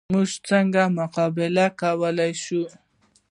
موږ 0.13 0.29
څنګه 0.49 0.81
مقابله 0.99 1.65
کولی 1.81 2.31
شو؟ 2.43 2.63